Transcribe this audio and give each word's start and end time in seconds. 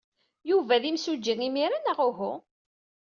Yuba 0.49 0.81
d 0.81 0.83
imsujji 0.89 1.33
imir-a, 1.47 1.77
neɣ 1.79 1.99
uhu? 2.07 2.33